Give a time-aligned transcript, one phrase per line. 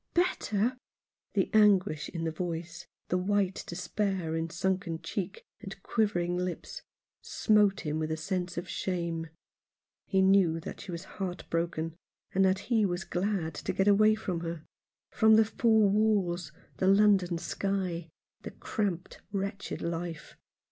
[0.15, 0.79] "Better!"
[1.35, 6.81] The anguish in the voice, the white despair in sunken cheek and quivering lips,
[7.21, 9.27] smote him with a sense of shame.
[10.07, 11.95] He knew that she was heart broken,
[12.33, 14.63] and that he was glad to get away from her;
[15.11, 18.09] from the foar walls; the London sky;
[18.41, 20.35] the cramped, wretched life.